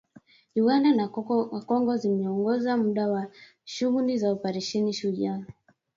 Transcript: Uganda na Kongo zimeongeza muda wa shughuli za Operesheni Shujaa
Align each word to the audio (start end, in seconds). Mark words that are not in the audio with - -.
Uganda 0.61 0.89
na 0.97 1.05
Kongo 1.69 1.93
zimeongeza 1.97 2.77
muda 2.77 3.07
wa 3.07 3.31
shughuli 3.65 4.17
za 4.17 4.31
Operesheni 4.31 4.93
Shujaa 4.93 5.45